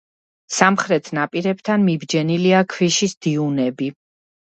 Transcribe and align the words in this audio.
სამხრეთ 0.55 1.11
ნაპირებთან 1.19 1.87
მიბჯენილია 1.91 2.65
ქვიშის 2.75 3.19
დიუნები. 3.29 3.97